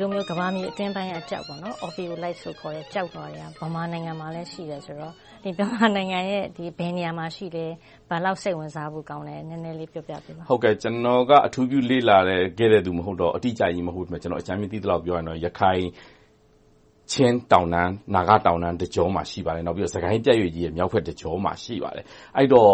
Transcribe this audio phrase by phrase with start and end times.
[0.00, 1.44] လိုမျိုး ကမ္ဘာမြေအတွင်းပိုင်းက ကျောက်
[1.84, 6.44] Ophiolite လို့ခေါ်တဲ့ ကျောက်လွှာတွေကဗမာနိုင်ငံမှာလည်း ရှိတယ်ဆိုတော့ မြန်မာနိုင်ငံရဲ့
[6.78, 7.70] ဘယ်နေရာမှာရှိတယ်။
[8.08, 10.42] ဘယ်လောက်စိတ်ဝင်စားဖို့ ကောင်းလဲ။နည်းနည်းလေး ပြောပြပေးပါ။
[10.82, 15.82] ကျနော်က အထူးပြုလေ့လာခဲ့တဲ့ လူမဟုတ်တော့ အတိအကျကြီး မဟုတ်ပေမယ့် အကြမ်းမျဉ်း သိသလောက် ပြောရရင်ရခိုင်-
[17.12, 22.04] ချင်းတောင်တန်း၊နာဂတောင်တန်းတကြောမှာ ရှိပါတယ်။နောက်ပြီးတော့ စစ်ကိုင်းပြတ်ရွေ့ရဲ့ မြောက်ဘက်တကြောမှာ ရှိပါတယ်။
[22.36, 22.72] အဲဒီတော့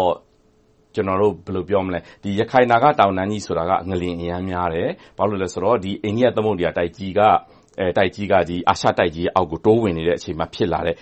[2.39, 5.75] ရခိုင်-နာဂတောင်တန်းကြီးဆိုတာငလျင်အရမ်းများတယ်။ဘာဖြစ်လို့လဲဆိုတော့
[6.05, 10.95] အိန္ဒိယသမုဒ္ဒရာတိုက်ကြီးက အာရှတိုက်ကြီးအောက်ကို တိုးဝင်နေတဲ့အချိန်မှာ ဖြစ်လာတဲ့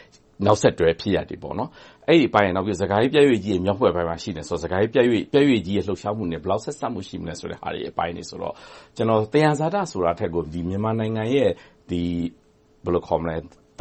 [0.46, 1.38] နောက်ဆက်တွဲ ဖြစ်ရပ်တွေ။
[2.08, 8.54] အဲဒီအပိုင်းရယ်၊စစ်ကိုင်းပြတ်ရွေ့ကြီးရဲ့ မြောက်ဘက်ပိုင်းမှာ ရှိနေတယ်ဆိုတော့ စစ်ကိုင်းပြတ်ရွေ့ကြီးရဲ့ လှုပ်ရှားမှုနဲ့ ဘယ်လောက်ဆက်စပ်မှု ရှိမလဲဆိုတဲ့အပိုင်းတွေဆိုတော့
[9.34, 11.50] သယံဇာတဆိုတာထက်ကို မြန်မာနိုင်ငံရဲ့
[11.90, 11.94] သ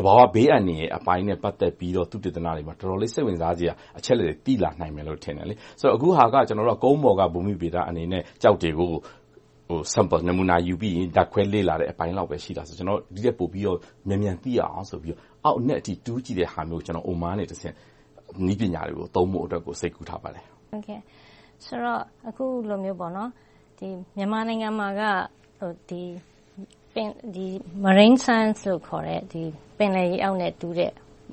[0.05, 5.47] ဘာဝဘေးအန္တရာယ်အပိုင်းနဲ့ ပတ်သက်ပြီးတော့ သုတေသနတွေမှာ တော်တော်လေး စိတ်ဝင်စားစရာ အချက်အလက်တွေ သိလာနိုင်မယ်လို့ ထင်တယ်။
[5.97, 6.37] အခုဟာက
[6.83, 8.91] ကုန်းပေါ်က ဘူမိဗေဒအနေနဲ့ ကျောက်တွေကို
[9.93, 17.75] Sample နမူနာယူပြီးဓါတ်ခွဲလေ့လာတဲ့အပိုင်းလောက်ပဲ ရှိတာဆိုတော့ ဒီထက်ပိုပြီးတော့ မြန်မြန်သိရအောင်ဆိုပြီးတော့ အောက်အနက်အထိ တူးကြည့်တဲ့ဟာမျိုးကို Oman ကနေတဆင့်
[18.47, 20.45] နည်းပညာတွေကို သုံးဖို့အတွက်ကို စိတ်ကူးထားပါတယ်။
[22.29, 25.03] အခုလိုမျိုး မြန်မာနိုင်ငံမှာက
[27.85, 29.21] Marine Science လို့ခေါ်တဲ့
[29.79, 30.93] ပင်လယ်ရေအောက်နဲ့တူးတဲ့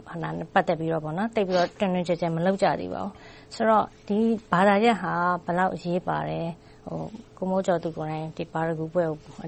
[0.10, 3.12] ဟာနဲ့ ပတ်သက်ပြီးတော့ သိပ်ပြီးတော့ တွင်တွင်ကျယ်ကျယ် မလုပ်ကြသေးပါဘူး။
[3.56, 4.18] ဆိုတော့ ဒီ
[4.52, 5.14] ဘာသာရပ်ဟာ
[5.46, 6.48] ဘယ်လောက်အရေးပါတယ်။
[7.38, 9.48] ကိုမိုးကျော်သူကိုယ်တိုင်ပါရဂူဘွဲ့ကို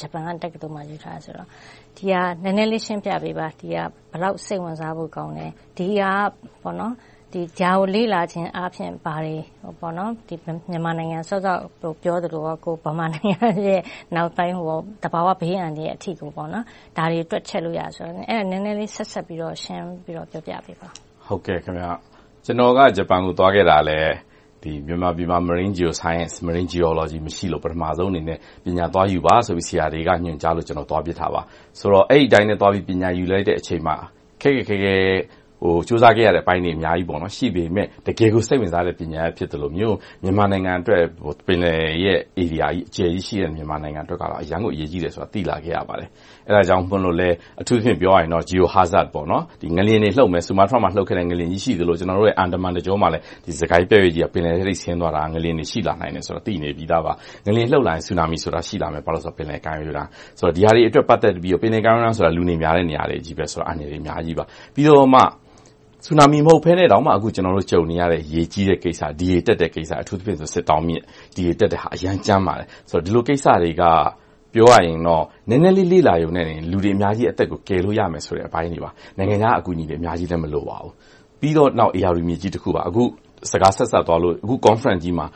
[0.00, 1.48] ဂျပန်တက္ကသိုလ်မှာ ယူထားတယ်ဆိုတော့
[1.96, 3.62] ဒီဟာကို နည်းနည်းလေး ရှင်းပြပေးပါ။ဘ
[4.14, 5.46] ယ်လောက်စိတ်ဝင်စားဖို့ကောင်းလဲ။
[5.76, 6.12] ဒီဟာ
[6.62, 6.72] ကို
[7.94, 9.36] လေ့လာခြင်းအားဖြင့် ဘာတွေ
[10.70, 12.42] မြန်မာနိုင်ငံ စောစောက ပြောသလို
[12.84, 13.80] ဗမာနိုင်ငံရဲ့
[14.16, 14.54] နောက်ပိုင်း
[15.02, 20.10] သဘာဝဘေးအန္တရာယ်အထိဒါတွေ တွက်ချက်လို့ရတယ်ဆိုတော့အဲဒါကို နည်းနည်းလေး ဆက်စပ်ပြီးတော့ ရှင်းပြ
[20.64, 20.88] ပေးပါ။
[22.44, 23.98] ကျနော်က ဂျပန်ကို သွားခဲ့တာလဲ
[24.86, 31.42] မြန်မာပြည်မှာ Marine Geoscience, Marine Geology မရှိလို့ ပထမဦးဆုံးအနေနဲ့ ပညာသွားယူပါဆိုပြီး ဆရာတွေက ညွှန်ကြားလို့ သွားဖြစ်တာပါ။
[32.10, 33.96] အဲဒီအတိုင်း သွားပြီး ပညာယူလိုက်တဲ့အချိန်မှာ
[34.42, 34.94] ခက်ခက်ခဲခဲ
[35.88, 41.02] ကြိုးစားခဲ့ရတဲ့အပိုင်းတွေ အများကြီးရှိပေမယ့် တကယ်ကို စိတ်ဝင်စားတဲ့ ပညာရပ် ဖြစ်သလိုမျိုး မြန်မာနိုင်ငံအတွက်
[41.46, 46.08] ပင်လယ်ရဲ့ ဧရိယာအကျယ်ကြီးရှိတဲ့ မြန်မာနိုင်ငံအတွက်အရမ်းကိုအရေးကြီးတယ်ဆိုတာကို သိလာခဲ့ရပါတယ်။
[46.48, 49.08] အဲဒါကြောင့်မို့လဲ အထူးသဖြင့် ပြောရရင် Geohazard
[49.76, 51.96] ငလျင်တွေလှုပ်မယ်။ဆူမားတြားမှာ လှုပ်ခဲ့တဲ့ ငလျင်ကြီးရှိသလို၊
[52.38, 57.12] အန်ဒမန်တကြောမှာလည်း စစ်ကိုင်းပြတ်ရွေ့ကြီးက ပင်လယ်ထဲဆင်းသွားတာ ငလျင်တွေ ရှိလာနိုင်တယ်ဆိုတာကိုသိနေပြီသားပါ။
[57.46, 60.08] ငလျင်လှုပ်လာရင် ဆူနာမီဆိုတာ ရှိလာမယ်။ဘာဖြစ်လို့လဲဆိုတော့ ပင်လယ်ကမ်းရိုးတန်း။
[60.56, 63.18] ဒီဟာတွေအတွက် ပတ်သက်ပြီးတော့ ပင်လယ်ကမ်းရိုးတန်းဆိုတာ လူနေများတဲ့ နေရာတွေ
[63.52, 64.44] ဆိုတော့ အန္တရာယ်တွေ အများကြီးပါ။
[64.74, 65.20] ပြီးတော့မှ
[66.06, 66.94] ဆူနာမီမဟုတ်ဘဲနဲ့ကျ
[67.44, 71.02] နော်တို့ ကြုံနေရတဲ့ ရေကြီးတဲ့ကိစ္စ။ဒီရေတက်တဲ့ကိစ္စ။အထူးသဖြင့် စစ်တောင်းမြစ်
[71.34, 72.66] ဒီရေတက်တဲ့ဟာအရမ်းကြမ်းပါတယ်။
[73.04, 73.82] ဒီလိုကိစ္စတွေက
[74.54, 80.92] ပြောရရင်တော့ နည်းနည်းလေး လေ့လာရုံနဲ့ လူတွေအများကြီး အသက်ကိုကယ်လို့ရမယ်ဆိုတဲ့ အပိုင်းတွေပါ။နိုင်ငံခြားအကူအညီတွေ အများကြီးလည်း မလိုပါဘူး။
[81.40, 83.02] ပြီးတော့ ဧရာဝတီမြစ်ကြီးတခုပါ။အခု
[83.50, 85.26] စကားဆက်စပ်သွားလို့ အခု Conference ကြီးမှာ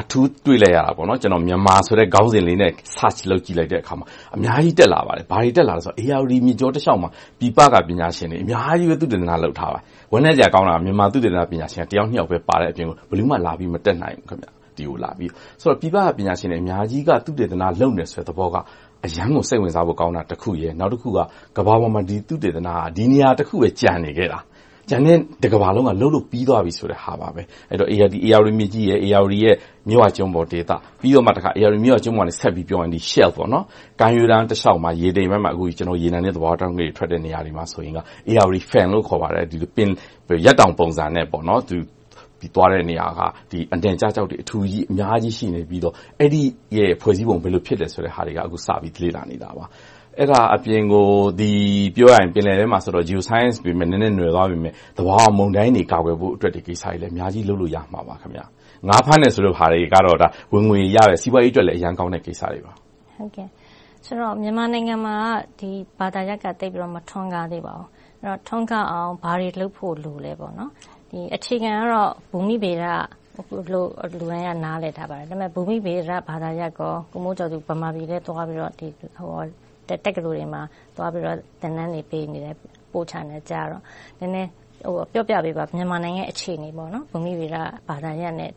[0.00, 1.00] အထူးတွေ့လိုက်ရတာက
[1.46, 9.82] မြန်မာဆိုတဲ့ခေါင်းစဉ်လေးနဲ့ Search လုပ်ကြည့်လိုက်တဲ့အခါမှာအများကြီးတက်လာပါတယ်။ဘာတွေတက်လာလဲဆိုတော့ဧရာဝတီမြစ်ကြောတလျှောက်မှာပြည်ပကပညာရှင်တွေအများကြီးသုတေသနလုပ်ထားတယ်။
[10.12, 14.38] ဝမ်းနည်းစရာကောင်းတာကမြန်မာသုတေသနပညာရှင်တစ်ယောက်နှစ်ယောက်ပဲပါတဲ့အပြင်ဘယ်သူမှလာပြီးမတက်နိုင်ဘူး။
[14.76, 14.80] ပြ
[15.86, 18.56] ည်ပကပညာရှင်တွေအများကြီးသုတေသနလုပ်နေတယ်ဆိုတဲ့သဘောက
[19.06, 21.18] အရမ်းကိုစိတ်ဝင်စားဖို့ကောင်းတာတစ်ခုရယ်။နောက်တစ်ခုက
[21.56, 24.38] ကမ္ဘာပေါ်မှာဒီသုတေသနကဒီနေရာတစ်ခုပဲကျန်နေခဲ့တာ။
[24.90, 27.42] ကျန်တဲ့တကမ္ဘာလုံးကလုပ်လို့ပြီသွားပြီဆိုတဲ့ဟာပါပဲ။
[27.92, 27.96] ဧ
[28.32, 29.56] ရာဝတီမြစ်ကြီး၊ဧရာဝတီရဲ့
[29.88, 33.34] မြစ်ဝကျွန်းပေါ်ဒေသ။ပြီးတော့မှဧရာဝတီမြစ်ဝကျွန်းပေါ်ကနေဆက်ပြီးပြောရင် Shelf
[34.00, 35.52] ကမ်းရိုးတန်းတလျှောက်မှာရေတိမ်ပိုင်းမှာ
[36.02, 37.94] ရေနံနဲ့သဘာဝဓါတ်ငွေ့တွေထွက်တဲ့နေရာတွေမှာဆိုရင်
[38.30, 39.44] ဧရာဝတီ Fan လို့ခေါ်ပါတယ်။
[40.44, 43.20] ရက်တောင်ပုံစံနဲ့သွားတဲ့နေရာက
[43.74, 46.42] အထည်ကျကျောက်တွေအထူကြီးအများကြီးရှိနေပြီးတော့အဲဒီ
[46.76, 49.64] ရဲ့ဖွဲ့စည်းပုံဘယ်လိုဖြစ်တယ်ဆိုတာတွေကအခုစပြီးလေ့လာနေတာပါ။
[50.20, 51.06] အဲဒါအပြင်ကို
[51.96, 58.14] ပြောရရင် ပင်လယ်ထဲမှာဆိုတော့ Geoscience နည်းနည်းနွယ်သွားပေမယ့် သဘာဝမုန်တိုင်းတွေ ကာကွယ်ဖို့အတွက်တွေကိစ္စတွေလည်း အများကြီးလုပ်လို့ရမှာပါ။
[58.88, 60.18] ငါးဖမ်းတယ်ဆိုတဲ့ဟာတွေကတော့
[60.52, 62.72] ဝင်ငွေရတဲ့ စီးပွားရေးအတွက်လည်း အရမ်းကောင်းတဲ့ကိစ္စတွေပါ။
[64.06, 65.16] ဆိုတော့ မြန်မာနိုင်ငံမှာ
[65.60, 67.88] ကဒီဘာသာရပ်က သိပ်ပြီးတော့ မထွန်းကားသေးပါဘူး။
[68.48, 70.32] ထွန်းကားအောင် ဘာတွေလုပ်ဖို့ လိုလဲ။
[71.34, 72.84] အခြေခံကတော့ ဘူမိဗေဒ
[73.72, 79.67] လို့ လူတိုင်းက နားလည်ထားပါတယ်။ဒါပေမဲ့ ဘူမိဗေဒ ဘာသာရပ်ကော ကိုမိုးကျော်သူ ဗမာပြည်လည်းသွားပြီးတော့
[80.04, 80.62] တက္ကသိုလ်တွေမှာ
[80.96, 82.54] သွားပြီးတော့ သင်တန်းတွေပေးနေတယ်။
[82.92, 83.82] ပို့ချနေတယ်ကြားတော့
[84.20, 84.50] နည်းနည်း
[85.12, 87.56] ပြောပြပေးပါ။မြန်မာနိုင်ငံရဲ့ အခြေအနေ ဘူမိဗေဒ
[87.88, 88.52] ဘာသာရပ်နဲ့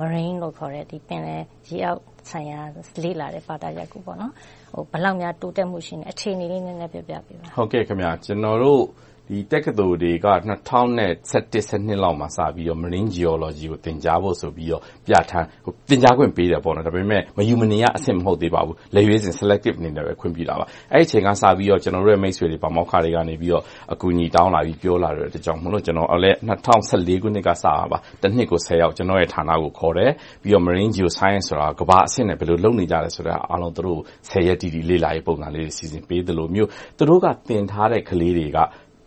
[0.00, 2.60] Marine လို့ခေါ်တဲ့ ပင်လယ်ရေအောက်ဆိုင်ရာ
[3.02, 7.46] လေ့လာတဲ့ ဘာသာရပ်ကို ဘယ်လောက်များ တိုးတက်မှုရှိလဲ။အခြေအနေလေး နည်းနည်းပြောပြပေးပါ။
[8.24, 8.82] ကျနော်တို့
[9.52, 10.80] တက္ကသိုလ်တွေက ၂၀၁
[11.90, 15.46] ၁-လောက်မှာ စပြီးတော့ Marine Geology ကို သင်ကြားဖို့ဆိုပြီးတော့ ပြဌာန်း
[15.88, 23.34] သင်ကြားခွင့်ပေးတယ်။ဒါပေမဲ့ မယူမနေရအဆင့် မဟုတ်သေးပါဘူး။လက်ရွေးစင် Selective အနေနဲ့ပဲ ခွင့်ပြုတာပါ။အဲဒီအချိန်ကစပြီးတော့ ကျနော်တို့ရဲ့ မိတ်ဆွေတွေ၊ပါမောက္ခတွေကနေ
[23.92, 30.10] အကူအညီတောင်းလာပြီး ပြောလာတဲ့အတွက်ကြောင့်မို့ ကျနော်လည်း ၂၀၁၄ ခုနှစ်ကစပြီးတနှစ်ကို ယောက် ကျနော့်ဌာနကို ခေါ်တယ်။
[30.42, 33.98] ပြီးတော့ Marine Geoscience ဆိုတာ ကမ္ဘာ့အဆင့်နဲ့ ဘယ်လိုလုပ်နေကြတယ်ဆိုတာကို အားလုံး သူတို့
[34.30, 36.68] ကို ရက်တိတိ လေ့လာရေးပုံစံလေးတွေ စီစဉ်ပေးသလိုမျိုး
[36.98, 38.58] သူတို့က သင်ထားတဲ့ ကလေးတွေက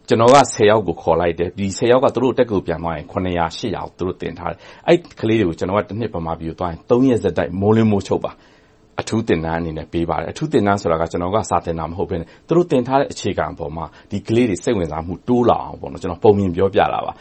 [0.10, 0.38] ကျနော်က
[0.70, 3.06] ယောက်ကိုခေါ်လိုက်တယ်။ဒီယောက်ကသူတို့တက္ကသိုလ်ပြန်သွားရင်
[3.38, 6.80] ယောက်ကိုသူတို့သင်ထားတယ်။အဲဒီကလေးတွေကိုကျနော်ကတနှစ်ဗမာပြည်ကိုသွားရင်
[7.12, 8.32] ရက်ဆက်တိုက်မိုးလင်းမိုးချုပ်ပါ
[9.02, 17.12] အထူးသင်တန်းအနေနဲ့ပေးပါတယ်။အထူးသင်တန်းဆိုတာကျနော်ကစာသင်တာမဟုတ်ဘဲနဲ့သူတို့သင်ထားတဲ့အခြေခံပေါ်မှာဒီကလေးတွေစိတ်ဝင်စားမှုတိုးလာအောင်ပုံပြင်ပြောပြတာပါ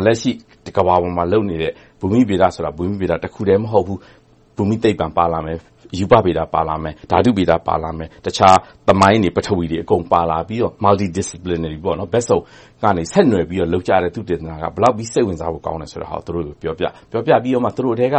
[0.06, 0.30] ။လက်ရှိ
[0.76, 3.98] ကမ္ဘာပေါ်မှာလုပ်နေတဲ့ဘူမိဗေဒဆိုတာဘူမိဗေဒတစ်ခုတည်းမဟုတ်ဘူး။
[4.58, 5.58] ဘူမိသိပ္ပံပါလာမယ်။
[5.98, 8.56] ရူပဗေဒပါလာမယ်။ဓာတုဗေဒပါလာမယ်။တခြား
[8.88, 11.86] သမိုင်းတွေ၊ပထဝီတွေအကုန်ပါလာပြီးတော့ Multi-disciplinary ဘ
[12.18, 12.38] က်စုံ
[12.82, 18.16] ကနေဆက်နွှယ်ပြီးတော့လုပ်ကြတဲ့သုတေသနကဘယ်လောက်အထိစိတ်ဝင်စားဖို့ကောင်းတယ်ဆိုတာကိုသူတို့ကိုပြောပြတယ်။ပြောပြပြီးတော့သူတို့ထဲက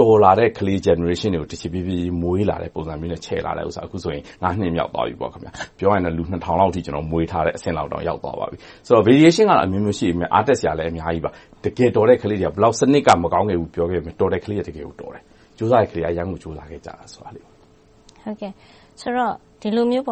[0.00, 5.14] တော်လာတဲ့ကလေး Generation တွေကိုတဖြည်းဖြည်းမွေးလာတဲ့ပုံစံမျိုးနဲ့ချဲ့လာတဲ့ဟာအခုဆိုရင်နှစ်မြောက်သွားပြီ။
[5.78, 6.80] ပြောရရင်လူနှစ်ထောင်လောက်အထိ
[7.10, 8.56] မွေးထားတဲ့အဆင့်လောက်ရောက်သွားပါပြီ။
[8.86, 11.30] ဆိုတော့ Variation ကတော့အမျိုးမျိုးရှိပေမယ့်အားတက်စရာလည်းအများကြီးပါ။
[11.64, 15.24] တကယ်တော်တဲ့ကလေးတွေကစနစ်ကမကောင်းခဲ့ဘူးပြောခဲ့ပေမယ့်တော်တဲ့ကလေးတွေကတကယ်ကိုတော်တယ်။
[15.62, 17.20] ကြိုးစားတဲ့ကလေးတွေကအရမ်းကိုကြိုးစားခဲ့ကြတယ်။ဆို
[19.16, 20.06] တော့ဒီလိုမျိုး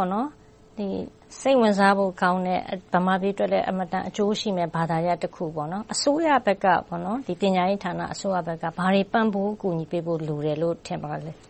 [1.40, 2.60] စိတ်ဝင်စားဖို့ကောင်းတဲ့
[2.92, 5.44] ဗမာပြည်အတွက်လည်းအင်မတန်အကျိုးရှိမယ့်ဘာသာရပ်တစ်ခု။
[5.92, 6.66] အစိုးရဘက်က
[7.40, 8.00] ပညာရေးဌာန
[8.46, 11.32] ဘက်ကဘာတွေပံ့ပိုးကူညီပေးဖို့လိုတယ်လို့ထင်ပါသလဲ။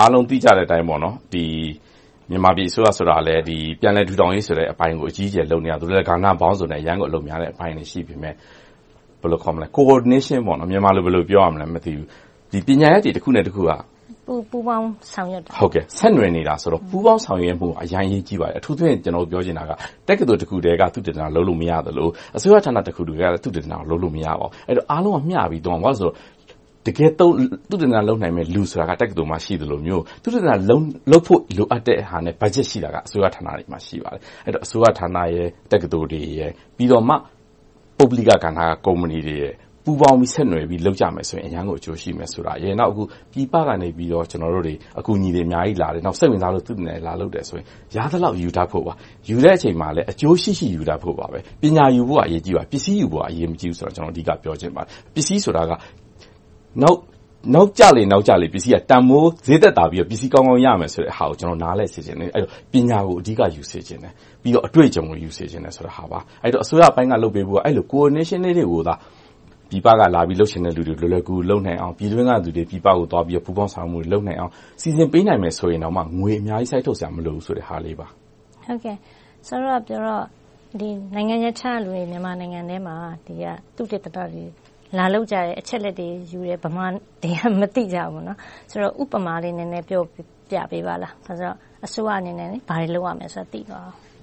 [0.00, 3.42] အားလုံးသိကြတဲ့အတိုင်းမြန်မာပြည်အစိုးရဆိုတာလည်း
[3.80, 8.24] ပြန်လည်ထူထောင်ရေးအပိုင်းကိုအကြီးအကျယ်လုပ်နေရတယ်။ကဏ္ဍပေါင်းစုံနဲ့အရမ်းကိုအလုပ်များတဲ့အပိုင်းတွေရှိပေမ
[9.64, 12.06] ယ့် Coordination မြန်မာလို ဘယ်လိုပြောရမလဲ မသိဘူး။
[12.66, 13.72] ပညာရပ်တွေ တစ်ခုနဲ့တစ်ခုက
[14.26, 15.50] ပူးပေါင်းဆောင်ရွက်တာ
[15.98, 19.72] ဆက်နွှယ်နေတာဆိုတော့ ပူးပေါင်းဆောင်ရွက်မှုက အရမ်းအရေးကြီးပါတယ်။အထူးသဖြင့် ကျနော်ပြောချင်တာက
[20.08, 24.50] တက္ကသိုလ်တစ်ခုတည်းက သုတေသန လုပ်လို့မရသလို၊အစိုးရဌာနတစ်ခုတည်းက သုတေသန လုပ်လို့မရပါဘူး။
[24.90, 25.94] အားလုံးက မျှပြီးသွားရမယ်။
[26.86, 27.26] တကယ်သု
[27.70, 30.52] တေသန လုပ်နိုင်မယ့် လူဆိုတာ တက္ကသိုလ်မှာ ရှိသလိုမျိုး၊သုတေသန
[31.10, 34.22] လုပ်ဖို့ လိုအပ်တဲ့ဟာနဲ့ ဘတ်ဂျက်ရှိတာက အစိုးရဌာနတွေမှာ ရှိပါတယ်။
[34.64, 35.06] အစိုးရဌာန၊
[35.72, 36.20] တက္ကသိုလ်တွေ၊
[36.76, 37.14] ပြီးတော့မှ
[37.98, 39.38] ပုဂ္ဂလိကကဏ္ဍကုမ္ပဏီတွေ
[39.84, 42.92] ပူးပေါင်းပြီး ဆက်နွှယ်ပြီး လုပ်ကြမယ်ဆိုရင် အရမ်းကို အကျိုးရှိမယ်ဆိုတာရယ်။နောက်
[43.32, 43.88] ပြည်ပကနေ
[44.98, 48.94] အကူအညီတွေ အများကြီးလာတယ်။စိတ်ဝင်စားလို့ သုတေသနတွေလာလုပ်တယ်ဆိုရင် ရသလောက် ယူတတ်ဖို့ပါ။
[49.28, 51.26] ယူတဲ့အချိန်မှာလည်းအကျိုးရှိရှိ ယူတတ်ဖို့ပါ။
[51.62, 55.72] ပညာယူဖို့က အရေးကြီးပါတယ်။ပစ္စည်းယူဖို့က အရေးမကြီးဘူးဆိုတာကို အဓိက ပြောချင်ပါတယ်။ပစ္စည်းဆိုတာက
[56.82, 56.98] နောက်
[57.78, 62.30] ကျလေ နောက်ကျလေ ပစ္စည်းက တန်းဖိုးဈေးသက်သာပြီးတော့ ပစ္စည်းကောင်းကောင်းရမယ်ဆိုတာကို ကျနော် နားလည်စေချင်တယ်။
[62.72, 64.12] ပညာကို အဓိက ယူစေချင်တယ်။
[64.42, 68.94] ပြီးတော့ အတွေ့အကြုံကို ယူစေချင်တယ်ဆိုတာပါ။အဲဒီတော့ အစိုးရပိုင်းက လုပ်ပေးဖို့က အဲဒီလို Coordination လေးတွေကိုသာ
[69.70, 78.06] ပြည်ပကလာပြီး လုပ်ချင်တဲ့လူတွေ လွယ်လွယ်ကူကူ လုပ်နိုင်အောင်။ပြည်တွင်းကလူတွေ ပြည်ပကိုသွားပြီး ပူးပေါင်းဆောင်ရွက်မှုတွေ လုပ်နိုင်အောင် စီစဉ်ပေးနိုင်မယ်ဆိုရင်တောင်ငွေအများကြီး စိုက်ထုတ်စရာ မလိုဘူးဆိုတဲ့ဟာလေးပါ။
[79.46, 80.24] စောစောကပြောတော့
[81.14, 82.96] နိုင်ငံရပ်ခြားကလူတွေ မြန်မာနိုင်ငံထဲမှာ
[83.76, 84.44] သုတေသနတွေ
[84.98, 86.86] လာလုပ်ကြတယ်။အချက်အလက်တွေယူတယ်။ဗမာ
[87.22, 88.22] တွေကမသိကြဘူး။
[88.70, 90.02] ဆိုတော့ဥပမာလေးနည်းနည်းပြော
[90.50, 91.12] ပြပေးပါလား။
[91.84, 93.96] အစိုးရအနေနဲ့ဘာတွေလုပ်ရမယ်ဆိုတာသိသွားအောင်။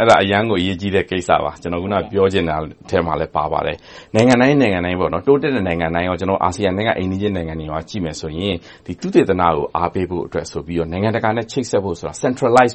[0.00, 3.76] အဲဒါအရမ်းကိုအရေးကြီးတဲ့ကိစ္စပါ။ကျနော်အခုနပြောချင်တဲ့အထဲမှာလည်းပါပါတယ်။
[4.14, 6.08] နိုင်ငံတိုင်းနိုင်ငံတိုင်းတိုးတက်တဲ့နိုင်ငံတိုင်း
[6.44, 8.54] အာဆီယံထဲကအိမ်နီးချင်းနိုင်ငံတွေကိုကြည့်မယ်ဆိုရင်
[8.86, 12.74] သုတေသနကိုအားပေးဖို့အတွက်ဆိုပြီးတော့နိုင်ငံတကာနဲ့ချိတ်ဆက်ဖို့ဆိုတာ Centralize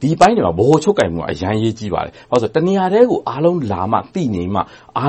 [0.00, 2.12] ဒီအပိုင်းတွေမှာဗဟိုချုပ်ကိုင်မှုကအရမ်းအရေးကြီးပါတယ်။
[2.56, 4.60] တနေရာထဲကိုအားလုံးလာမှသိနေမှ
[4.98, 5.06] အဲ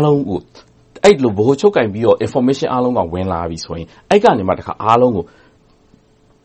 [1.14, 4.44] ဒီလိုဗဟိုချုပ်ကိုင်ပြီးတော့ Information အားလုံးကဝင်လာပြီဆိုရင်အဲဒီကနေ
[4.86, 5.26] အားလုံးကို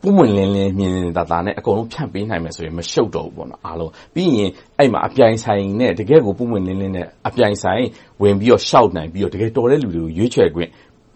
[0.03, 3.47] ပွင့်ပွင့်လင်းလင်းမြင်မြင်သာသာနဲ့ဖြန့်ပေးနိုင်မယ်ဆိုရင်မရှုပ်တော့ဘူး။
[4.13, 7.83] ပြီးရင်အဲဒီမှာအပြိုင်အဆိုင်နဲ့တကယ့်ကိုပွင့်ပွင့်လင်းလင်းနဲ့အပြိုင်အဆိုင်
[8.21, 10.69] ဝင်ပြီးတော့လျှောက်နိုင်ပြီးတော့တကယ်တော်တဲ့လူတွေကိုရွေးချယ်ခွင့်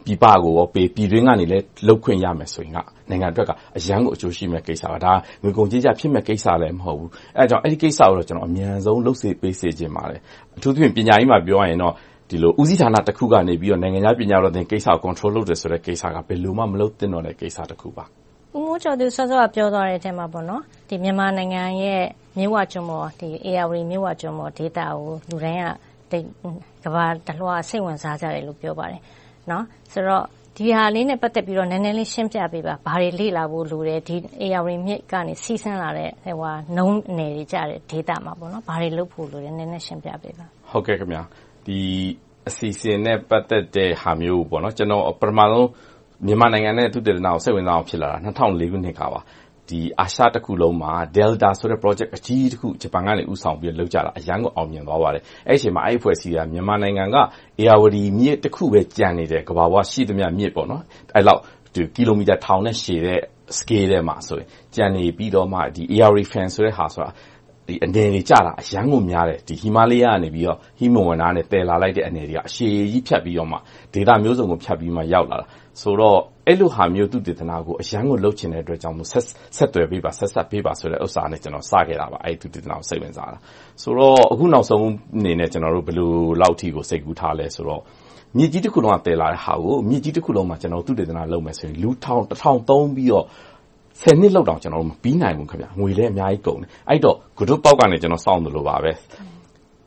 [0.06, 1.46] ပြည်ပကိုပေး၊ပြည်တွင်းကနေ
[1.88, 2.74] လုပ်ခွင့်ရမယ်ဆိုရင်
[3.10, 10.20] နိုင်ငံအတွက်အရမ်းကိုအကျိုးရှိမယ့်ကိစ္စပါ။ဒါကငွေကုန်ကြေးကျဖြစ်မယ့်ကိစ္စလည်းမဟုတ်ဘူး။အဲဒါကြောင့်အဲဒီကိစ္စကိုအမြန်ဆုံးလုပ်ပေးစေချင်ပါတယ်။
[10.58, 11.94] အထူးသဖြင့်ပညာရေးမှာပြောရရင်တော့
[12.62, 18.05] ဦးစီးဌာနတစ်ခုကနေ နိုင်ငံခြားပညာတော်သင်ကိစ္စကို Control လုပ်တယ်ဆိုတဲ့ကိစ္စက ဘယ်လိုမှ မလုပ်သင့်တော့တဲ့ ကိစ္စတစ်ခုပါ။
[18.55, 22.03] ဦးမိုးကျော်သူ စောစောက ပြောသွားတဲ့အထဲမှာ မြန်မာနိုင်ငံရဲ့
[22.38, 23.07] မြစ်ဝကျွန်းပေါ်
[23.48, 25.62] ဧရာဝတီမြစ်ဝကျွန်းပေါ်ဒေသကို လူတိုင်း
[26.12, 26.13] က
[26.84, 29.01] ကမ္ဘာတလွှားကစိတ်ဝင်စားကြတယ်လို့ ပြောပါတယ်။
[29.93, 30.25] ဆိုတော့
[30.57, 34.00] ဒီဟာလေးနဲ့ ပတ်သက်ပြီးတော့ နည်းနည်းလေး ရှင်းပြပေးပါ။ဘာတွေလေ့လာဖို့ လိုတယ်။
[34.46, 36.12] ဧရာဝတီမြစ်ကနေ စီးဆင်းလာတဲ့
[36.77, 38.34] နုန်းနယ်တွေကျတဲ့ ဒေသမှာ
[38.67, 40.46] ဘာတွေလုပ်ဖို့လိုတယ်။နည်းနည်းရှင်းပြပေးပါ။
[41.67, 41.81] ဒီ
[42.47, 45.67] အစီအစဉ်နဲ့ ပတ်သက်တဲ့ဟာမျိုးကို ကျနော် ပထမဦးဆုံး
[46.25, 49.21] မြန်မာနိုင်ငံနဲ့ သုတေသနကို စိတ်ဝင်စားအောင် ဖြစ်လာတာ ၂၀၀၄ ခုနှစ်ကပါ။
[50.01, 60.63] အာရှတစ်ခုလုံးမှာ Delta ဆိုတဲ့ Project အကြီးကြီးတစ်ခု ဂျပန်ကနေဦးဆောင်ပြီးတော့ လုပ်ကြတာ အရမ်းကို အောင်မြင်သွားပါတယ်။အဲဒီအချိန်မှာ အဲဒီအဖွဲ့အစည်းက မြန်မာနိုင်ငံက ဧရာဝတီမြစ်တစ်ခုပဲ ကျန်နေတယ် ကမ္ဘာပေါ်က ရှိသမျှမြစ် အဲဒီ
[61.27, 61.41] လောက်
[61.95, 63.21] ကီလိုမီတာ ထောင်နဲ့ရှည်တဲ့
[63.57, 64.15] Scale ထဲမှာ
[64.75, 65.59] ကျန်နေပြီးတော့မှ
[65.93, 66.86] ဧရာဝတီ Fan ဆိုတဲ့ဟာ
[67.86, 73.57] အနယ်တွေကျတာ အရမ်းကိုများတယ်။ဟီမာလာယာကနေ ဟိမဝန္တာကနေ သယ်လာလိုက်တဲ့ အနယ်တွေက အရှည်ကြီးဖြတ်ပြီးတော့မှ
[73.93, 75.45] ဒေသမျိုးစုံကို ဖြတ်ပြီးမှ ရောက်လာတာ
[75.81, 78.97] ဆိုတော့ အဲဒီလိုဟာမျိုး သုတေသနကို အရမ်းကို လုပ်ချင်တဲ့အတွက်ကြောင့်
[79.57, 81.45] ဆက်သွယ်ပေးပါ။ဆက်စပ်ပေးပါဆိုတဲ့ဟာနဲ့ စ
[81.88, 83.38] ခဲ့တာပါ။အဲဒီ သုတေသနကို စိတ်ဝင်စားတာ။
[83.81, 84.86] ဆိုတော့ အခုနောက်ဆုံး
[85.17, 85.95] အနေနဲ့ ကျနော်တို့ ဘယ်
[86.41, 87.81] လောက်အထိစိတ်ကူးထားသလဲဆိုတော့
[88.38, 90.57] မြစ်ကြီးတခုလုံးက သယ်လာတဲ့ဟာကို မြစ်ကြီးတခုလုံးမှာ
[90.88, 93.25] သုတေသနလုပ်မယ်ဆိုရင် လူတစ်ထောင်သုံးပြီးတော့
[94.01, 95.48] ဆယ်နှစ်လုပ်တောင်မပြီးနိုင်ဘူး။
[95.80, 98.92] ငွေလည်းအများကြီးကုန်တယ်။အဲဒီတော့ကူးတို့ပေါက်ကနေစောင့်သလိုပါပဲ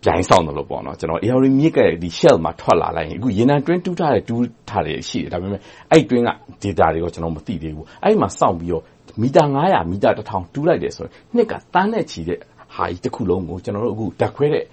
[0.04, 0.82] ပြိုင်စောင့်သလိုပေါ့ဧ
[1.28, 6.30] ရာဝတီမြစ်ရဲ့ Shelf မှာထွက်လာလိုက်ရင်ရေနံတွင်းတူးထားတာတွေရှိတယ်။ဒါပေမဲ့အဲဒီတွင်းက
[6.62, 8.82] Data တွေကိုကျနော်တို့မသိသေးဘူး။အဲဒီမှာစောင့်ပြီးတော့
[9.22, 9.44] မီတာ
[9.90, 10.10] မီတာ
[10.54, 12.38] တူးလိုက်တယ်ဆိုရင်နှစ်ကသန်းနဲ့ချီတဲ့
[12.74, 14.64] ဟာကြီးတခုလုံးကိုကျနော်တို့ဓါတ်ခွဲတဲ့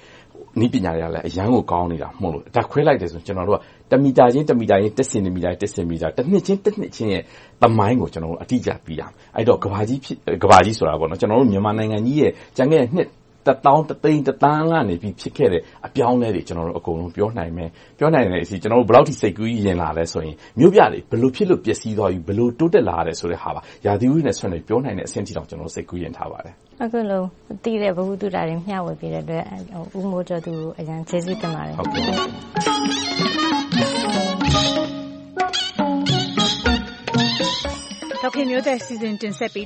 [0.60, 3.36] နည်းပညာတွေကလည်း အရမ်းကိုကောင်းနေတာမို့ဓါတ်ခွဲလိုက်တယ်ဆိုရင်
[3.92, 7.24] တစ်မီတာချင်းတစ်မီတာချင်း၊တစ်စင်တီမီတာချင်း တစ်စင်တီမီတာ၊တစ်နှစ်ချင်းတစ်နှစ်ချင်းရဲ့
[7.62, 8.08] သမိုင်းကို
[8.44, 10.02] အတိအကျ သိရမယ်။အဲဒီတော့ ကမ္ဘာကြီး
[10.78, 13.08] ဆိုတာ ကျနော်တို့ မြန်မာနိုင်ငံကြီးရဲ့ ကျန်ခဲ့တဲ့ နှစ်
[13.48, 23.54] တစ်သောင်း၊တစ်သိန်း၊တစ်သန်းကနေဖြစ်ခဲ့တဲ့အပြောင်းအလဲတွေကိုအကုန်လုံးပြောနိုင်မယ်။ပြောနိုင်တဲ့အထိကျနော်တို့ဘယ်လောက်အထိစိတ်ကူးယဉ်လာသလဲဆိုရင်မြို့ပြတွေဘယ်လိုဖြစ်လို့ပျက်စီးသွားပြီ၊ဘယ်လိုတိုးတက်လာတယ်ဆိုတာကို
[23.86, 27.22] ရာသီဥတုနဲ့ပြောနိုင်တဲ့အဆင့်အထိစိတ်ကူးယဉ်ထားပါတယ်။အခုလို
[27.64, 29.44] သိတဲ့ဗဟုသုတတွေမျှဝေပေးတဲ့အတွက်
[29.98, 32.14] ဦးမိုးကျော်သူကိုအရမ်းကျေးဇူးတင်ပါတယ်။ဟုတ်ကဲ့ပါ။
[38.22, 39.66] ‘ဒေါ်ခင်မျိုးသက်’စီစဉ်တင်ဆက်ပေး